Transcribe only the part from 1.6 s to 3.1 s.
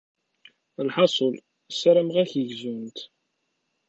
ssarameɣ ad k-gzunt.